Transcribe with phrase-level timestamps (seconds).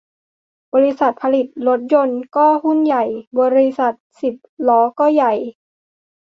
[0.73, 3.05] บริษัทผลิตรถยนต์ก็หุ้นใหญ่
[3.39, 4.35] บริษัทสิบ
[4.67, 5.33] ล้อก็ใหญ่